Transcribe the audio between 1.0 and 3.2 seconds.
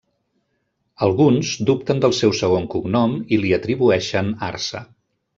Alguns dubten del seu segon cognom